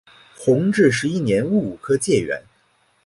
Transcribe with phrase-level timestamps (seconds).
[0.35, 2.41] 弘治十一年戊午科解元。